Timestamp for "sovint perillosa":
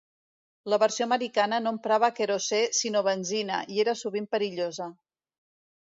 4.05-4.93